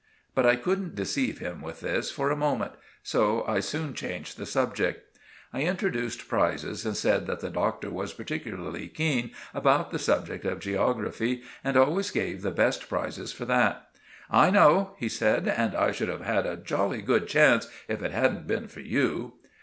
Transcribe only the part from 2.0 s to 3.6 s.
for a moment; so I